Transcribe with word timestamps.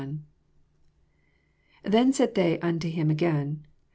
26 0.03 0.21
Then 1.83 2.11
said 2.11 2.33
they 2.33 2.57
to 2.57 2.89
him 2.89 3.11
again. 3.11 3.67